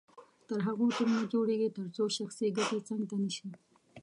[0.47, 3.47] تر هغو ټیم نه جوړیږي تر څو شخصي ګټې څنګ ته نه شي.